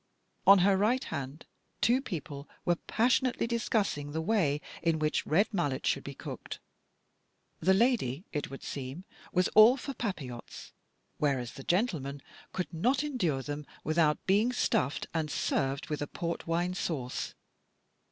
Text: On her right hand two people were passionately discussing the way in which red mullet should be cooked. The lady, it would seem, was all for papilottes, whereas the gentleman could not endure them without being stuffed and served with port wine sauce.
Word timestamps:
On 0.47 0.57
her 0.65 0.75
right 0.77 1.03
hand 1.03 1.45
two 1.79 2.01
people 2.01 2.49
were 2.65 2.77
passionately 2.77 3.45
discussing 3.45 4.13
the 4.13 4.19
way 4.21 4.59
in 4.81 4.97
which 4.97 5.27
red 5.27 5.53
mullet 5.53 5.85
should 5.85 6.03
be 6.03 6.15
cooked. 6.15 6.57
The 7.59 7.75
lady, 7.75 8.25
it 8.33 8.49
would 8.49 8.63
seem, 8.63 9.03
was 9.31 9.47
all 9.49 9.77
for 9.77 9.93
papilottes, 9.93 10.71
whereas 11.19 11.51
the 11.51 11.63
gentleman 11.63 12.23
could 12.51 12.73
not 12.73 13.03
endure 13.03 13.43
them 13.43 13.67
without 13.83 14.25
being 14.25 14.51
stuffed 14.51 15.05
and 15.13 15.29
served 15.29 15.89
with 15.91 16.01
port 16.13 16.47
wine 16.47 16.73
sauce. 16.73 17.35